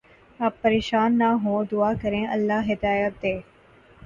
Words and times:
آپ 0.39 0.53
پریشان 0.61 1.17
نہ 1.17 1.27
ہوں 1.43 1.63
دعا 1.71 1.91
کریں 2.01 2.25
اللہ 2.27 2.71
ہدایت 2.71 3.21
دے 3.23 3.39